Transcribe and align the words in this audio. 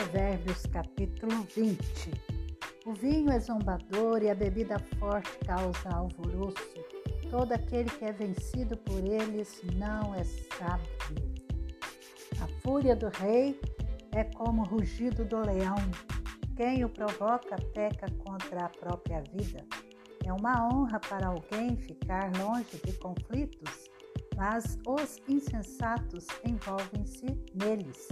Provérbios, 0.00 0.64
capítulo 0.72 1.46
20. 1.54 1.78
O 2.86 2.94
vinho 2.94 3.30
é 3.30 3.38
zombador 3.38 4.22
e 4.22 4.30
a 4.30 4.34
bebida 4.34 4.78
forte 4.98 5.30
causa 5.46 5.90
alvoroço. 5.94 6.56
Todo 7.30 7.52
aquele 7.52 7.90
que 7.90 8.06
é 8.06 8.12
vencido 8.12 8.78
por 8.78 8.96
eles 8.96 9.60
não 9.74 10.14
é 10.14 10.24
sábio. 10.24 10.88
A 12.40 12.48
fúria 12.62 12.96
do 12.96 13.08
rei 13.08 13.60
é 14.12 14.24
como 14.24 14.62
o 14.62 14.64
rugido 14.64 15.22
do 15.22 15.36
leão. 15.36 15.76
Quem 16.56 16.82
o 16.82 16.88
provoca 16.88 17.56
peca 17.74 18.06
contra 18.24 18.64
a 18.64 18.68
própria 18.70 19.22
vida. 19.34 19.62
É 20.24 20.32
uma 20.32 20.66
honra 20.66 20.98
para 20.98 21.26
alguém 21.26 21.76
ficar 21.76 22.32
longe 22.38 22.80
de 22.82 22.94
conflitos, 22.94 23.90
mas 24.34 24.78
os 24.86 25.18
insensatos 25.28 26.26
envolvem-se 26.42 27.26
neles. 27.54 28.08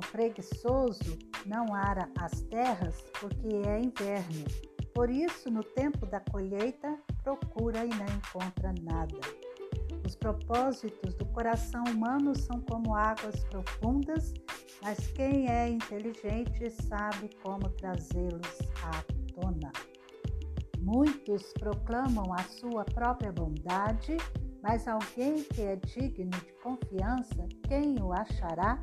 O 0.00 0.12
preguiçoso 0.12 1.18
não 1.44 1.74
ara 1.74 2.08
as 2.18 2.40
terras 2.44 3.04
porque 3.20 3.48
é 3.66 3.78
inverno. 3.78 4.46
Por 4.94 5.10
isso, 5.10 5.50
no 5.50 5.62
tempo 5.62 6.06
da 6.06 6.20
colheita, 6.20 6.98
procura 7.22 7.84
e 7.84 7.90
não 7.90 8.06
encontra 8.06 8.72
nada. 8.82 9.20
Os 10.02 10.16
propósitos 10.16 11.14
do 11.16 11.26
coração 11.26 11.84
humano 11.84 12.34
são 12.34 12.62
como 12.62 12.94
águas 12.94 13.44
profundas, 13.44 14.32
mas 14.82 15.06
quem 15.08 15.50
é 15.50 15.68
inteligente 15.68 16.70
sabe 16.88 17.28
como 17.42 17.68
trazê-los 17.68 18.58
à 18.82 19.02
tona. 19.34 19.70
Muitos 20.78 21.52
proclamam 21.52 22.32
a 22.32 22.42
sua 22.44 22.86
própria 22.86 23.30
bondade, 23.30 24.16
mas 24.62 24.88
alguém 24.88 25.44
que 25.44 25.60
é 25.60 25.76
digno 25.76 26.30
de 26.30 26.52
confiança, 26.62 27.46
quem 27.68 28.00
o 28.00 28.14
achará? 28.14 28.80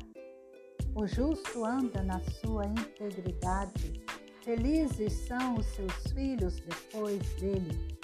O 1.00 1.06
justo 1.06 1.64
anda 1.64 2.02
na 2.02 2.18
sua 2.18 2.66
integridade. 2.66 4.02
Felizes 4.42 5.12
são 5.12 5.54
os 5.54 5.66
seus 5.66 5.92
filhos 6.12 6.58
depois 6.58 7.20
dele. 7.34 7.96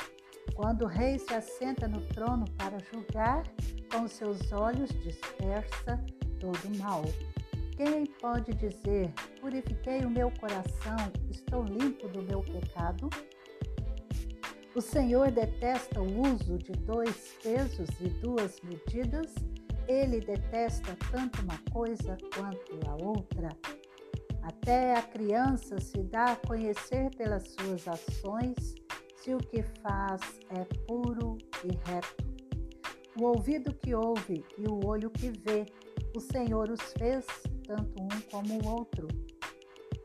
Quando 0.55 0.83
o 0.83 0.87
rei 0.87 1.19
se 1.19 1.35
assenta 1.35 1.89
no 1.89 2.01
trono 2.15 2.45
para 2.53 2.79
julgar, 2.93 3.43
com 3.91 4.07
seus 4.07 4.53
olhos 4.53 4.91
dispersa 5.03 6.01
todo 6.39 6.79
mal. 6.79 7.03
Quem 7.77 8.07
pode 8.07 8.55
dizer: 8.55 9.13
Purifiquei 9.41 10.05
o 10.05 10.11
meu 10.11 10.31
coração, 10.39 10.97
estou 11.29 11.65
limpo 11.65 12.07
do 12.07 12.23
meu 12.23 12.43
pecado? 12.43 13.11
O 14.73 14.81
Senhor 14.81 15.33
detesta 15.33 16.01
o 16.01 16.33
uso 16.33 16.59
de 16.59 16.71
dois 16.71 17.35
pesos 17.43 17.89
e 18.01 18.09
duas 18.21 18.61
medidas 18.61 19.35
ele 19.89 20.21
detesta 20.21 20.97
tanto 21.11 21.43
uma 21.43 21.59
coisa 21.73 22.17
quanto 22.35 22.79
a 22.89 22.95
outra. 23.05 23.49
Até 24.43 24.95
a 24.95 25.03
criança 25.03 25.81
se 25.81 26.03
dá 26.03 26.33
a 26.33 26.37
conhecer 26.37 27.15
pelas 27.17 27.49
suas 27.49 27.87
ações 27.89 28.75
se 29.17 29.35
o 29.35 29.39
que 29.39 29.63
faz 29.83 30.21
é 30.51 30.65
puro 30.87 31.39
e 31.65 31.91
reto. 31.91 32.25
O 33.19 33.25
ouvido 33.25 33.75
que 33.75 33.95
ouve 33.95 34.45
e 34.59 34.69
o 34.69 34.85
olho 34.87 35.09
que 35.11 35.31
vê, 35.31 35.65
o 36.15 36.21
Senhor 36.21 36.69
os 36.71 36.93
fez, 36.99 37.25
tanto 37.67 38.03
um 38.03 38.21
como 38.31 38.61
o 38.61 38.69
outro. 38.69 39.09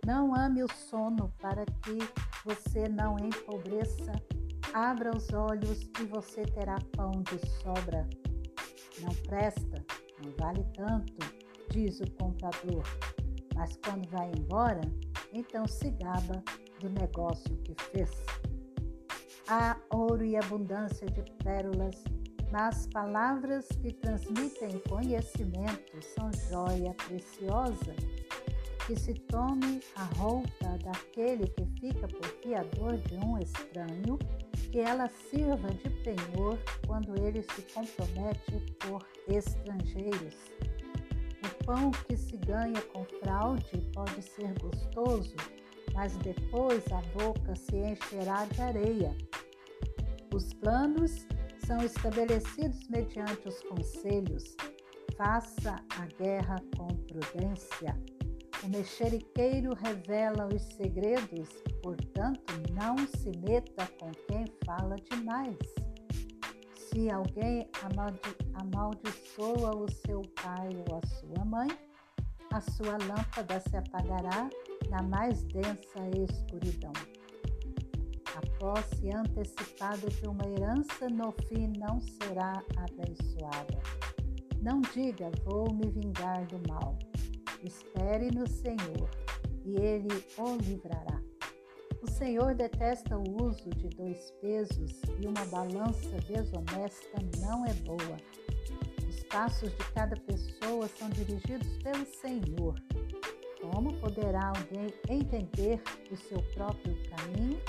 Não 0.06 0.34
ame 0.34 0.64
o 0.64 0.72
sono 0.72 1.34
para 1.42 1.66
que 1.66 1.98
você 2.46 2.88
não 2.88 3.18
empobreça. 3.20 4.12
Abra 4.74 5.12
os 5.16 5.34
olhos 5.34 5.90
e 6.00 6.06
você 6.06 6.44
terá 6.44 6.78
pão 6.96 7.12
de 7.24 7.40
sobra 7.62 8.08
não 9.02 9.14
presta, 9.28 9.84
não 10.24 10.32
vale 10.38 10.64
tanto, 10.76 11.14
diz 11.72 12.00
o 12.00 12.12
comprador. 12.12 12.84
Mas 13.56 13.78
quando 13.84 14.08
vai 14.10 14.32
embora, 14.38 14.82
então 15.34 15.68
se 15.68 15.90
gaba 15.92 16.44
do 16.80 16.90
negócio 16.90 17.56
que 17.58 17.76
fez. 17.92 18.12
Há 19.48 19.78
ouro 19.90 20.24
e 20.24 20.38
abundância 20.38 21.08
de 21.08 21.24
pérolas, 21.44 22.04
mas 22.52 22.88
palavras 22.88 23.68
que 23.82 23.92
transmitem 23.94 24.80
conhecimento 24.88 26.02
são 26.02 26.32
joia 26.50 26.94
preciosa. 26.94 27.96
Que 28.86 28.96
se 28.96 29.14
tome 29.14 29.82
a 29.96 30.04
roupa 30.20 30.78
daquele 30.84 31.48
que 31.48 31.66
fica 31.80 32.08
por 32.08 32.26
fiador 32.42 32.98
de 32.98 33.16
um 33.18 33.38
estranho 33.38 34.18
que 34.72 34.80
ela 34.80 35.10
sirva 35.30 35.70
de 35.70 35.90
penhor 36.04 36.58
quando 36.86 37.16
ele 37.24 37.42
se 37.42 37.62
compromete 37.74 38.76
por 38.80 39.06
estrangeiros. 39.28 40.36
O 41.44 41.64
pão 41.66 41.92
que 41.92 42.16
se 42.16 42.38
ganha 42.38 42.82
com 42.94 43.04
fraude 43.24 43.82
pode 43.94 44.22
ser 44.22 44.54
gostoso, 44.60 45.36
mas 45.94 46.16
depois 46.18 46.84
a 46.92 47.02
boca 47.18 47.56
se 47.56 47.76
encherá 47.78 48.46
de 48.46 48.62
areia. 48.62 49.16
Os 50.34 50.54
planos 50.54 51.28
são 51.66 51.78
estabelecidos 51.84 52.88
mediante 52.90 53.48
os 53.48 53.62
conselhos. 53.64 54.56
Faça 55.18 55.76
a 55.98 56.06
guerra 56.22 56.56
com 56.78 56.88
prudência. 56.88 57.96
O 58.62 58.68
mexeriqueiro 58.68 59.74
revela 59.74 60.50
os 60.54 60.62
segredos, 60.76 61.50
portanto, 61.82 62.54
não 62.74 62.98
se 63.08 63.32
meta 63.38 63.88
com 63.98 64.12
quem 64.28 64.46
fala 64.66 64.98
demais. 65.10 65.58
Se 66.76 67.10
alguém 67.10 67.70
amaldiçoa 68.54 69.78
o 69.78 69.90
seu 70.06 70.22
pai 70.44 70.70
ou 70.90 70.98
a 70.98 71.08
sua 71.08 71.46
mãe, 71.46 71.70
a 72.52 72.60
sua 72.60 72.98
lâmpada 72.98 73.62
se 73.62 73.78
apagará 73.78 74.50
na 74.90 75.04
mais 75.04 75.42
densa 75.44 76.10
escuridão. 76.30 76.92
A 78.36 78.60
posse 78.60 79.10
antecipada 79.10 80.10
de 80.10 80.28
uma 80.28 80.46
herança 80.46 81.08
no 81.08 81.32
fim 81.48 81.72
não 81.78 82.02
será 82.02 82.62
abençoada. 82.76 83.80
Não 84.62 84.82
diga, 84.82 85.32
vou 85.46 85.74
me 85.74 85.90
vingar 85.90 86.46
do 86.48 86.60
mal 86.68 86.98
Espere 87.64 88.32
no 88.32 88.48
Senhor 88.48 89.10
e 89.66 89.76
ele 89.76 90.24
o 90.38 90.56
livrará. 90.56 91.22
O 92.02 92.10
Senhor 92.10 92.56
detesta 92.56 93.18
o 93.18 93.44
uso 93.44 93.70
de 93.72 93.90
dois 93.90 94.32
pesos 94.42 95.02
e 95.20 95.28
uma 95.28 95.46
balança 95.48 96.10
desonesta 96.26 97.20
não 97.40 97.66
é 97.66 97.74
boa. 97.74 98.18
Os 99.08 99.24
passos 99.24 99.70
de 99.72 99.92
cada 99.94 100.16
pessoa 100.16 100.88
são 100.88 101.10
dirigidos 101.10 101.78
pelo 101.84 102.06
Senhor. 102.06 102.76
Como 103.62 103.94
poderá 104.00 104.48
alguém 104.48 104.94
entender 105.10 105.82
o 106.10 106.16
seu 106.16 106.42
próprio 106.54 106.98
caminho? 107.10 107.60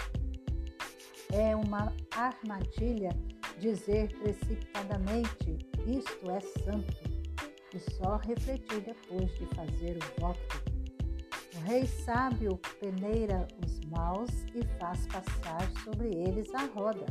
É 1.32 1.56
uma 1.56 1.92
armadilha 2.12 3.10
dizer 3.58 4.16
precipitadamente: 4.20 5.58
Isto 5.86 6.30
é 6.30 6.40
santo 6.40 7.09
e 7.74 7.78
só 7.78 8.16
refletir 8.16 8.80
depois 8.80 9.32
de 9.38 9.46
fazer 9.54 9.96
o 9.96 10.20
voto. 10.20 10.62
O 11.56 11.60
rei 11.60 11.86
sábio 11.86 12.58
peneira 12.80 13.46
os 13.64 13.80
maus 13.90 14.30
e 14.54 14.64
faz 14.78 15.06
passar 15.06 15.70
sobre 15.84 16.08
eles 16.08 16.52
a 16.54 16.64
roda. 16.66 17.06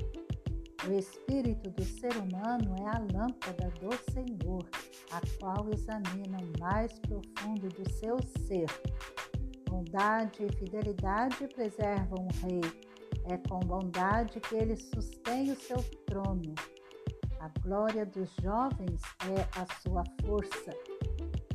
O 0.87 0.93
espírito 0.93 1.69
do 1.71 1.83
ser 1.83 2.15
humano 2.15 2.75
é 2.79 2.87
a 2.87 2.99
lâmpada 2.99 3.69
do 3.81 4.11
Senhor, 4.11 4.65
a 5.11 5.21
qual 5.39 5.69
examina 5.69 6.37
o 6.37 6.59
mais 6.59 6.97
profundo 6.99 7.67
do 7.67 7.91
seu 7.91 8.17
ser. 8.47 8.67
Bondade 9.69 10.45
e 10.45 10.55
fidelidade 10.57 11.47
preservam 11.53 12.27
o 12.27 12.47
rei. 12.47 12.61
É 13.25 13.37
com 13.49 13.59
bondade 13.59 14.39
que 14.39 14.55
ele 14.55 14.75
sustém 14.75 15.51
o 15.51 15.55
seu 15.55 15.83
trono. 16.05 16.55
A 17.39 17.47
glória 17.61 18.05
dos 18.05 18.29
jovens 18.41 19.01
é 19.29 19.59
a 19.59 19.65
sua 19.81 20.03
força, 20.25 20.71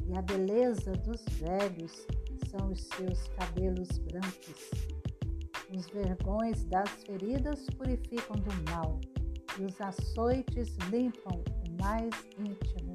e 0.07 0.17
a 0.17 0.23
beleza 0.23 0.93
dos 0.93 1.23
velhos 1.39 2.07
são 2.49 2.73
os 2.73 2.81
seus 2.85 3.29
cabelos 3.37 3.99
brancos. 3.99 4.71
Os 5.77 5.87
vergões 5.91 6.65
das 6.65 6.91
feridas 7.05 7.67
purificam 7.77 8.37
do 8.37 8.71
mal, 8.71 8.99
e 9.59 9.65
os 9.65 9.79
açoites 9.81 10.75
limpam 10.91 11.45
o 11.69 11.83
mais 11.83 12.15
íntimo 12.39 12.94